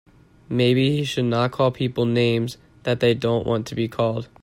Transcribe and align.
Maybe 0.49 0.97
he 0.97 1.03
should 1.05 1.25
not 1.25 1.51
call 1.51 1.69
people 1.69 2.07
names 2.07 2.57
that 2.81 3.01
they 3.01 3.13
don't 3.13 3.45
want 3.45 3.67
to 3.67 3.75
be 3.75 3.87
called. 3.87 4.29